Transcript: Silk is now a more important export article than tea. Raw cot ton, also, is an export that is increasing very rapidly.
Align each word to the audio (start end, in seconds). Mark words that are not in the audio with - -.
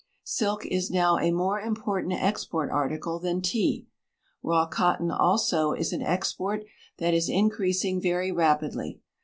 Silk 0.23 0.65
is 0.65 0.89
now 0.89 1.19
a 1.19 1.29
more 1.29 1.59
important 1.59 2.13
export 2.13 2.71
article 2.71 3.19
than 3.19 3.39
tea. 3.39 3.85
Raw 4.41 4.65
cot 4.65 4.97
ton, 4.97 5.11
also, 5.11 5.73
is 5.73 5.93
an 5.93 6.01
export 6.01 6.63
that 6.97 7.13
is 7.13 7.29
increasing 7.29 8.01
very 8.01 8.31
rapidly. 8.31 8.99